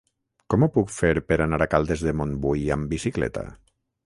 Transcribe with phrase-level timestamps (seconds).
[0.53, 3.47] Com ho puc fer per anar a Caldes de Montbui amb bicicleta?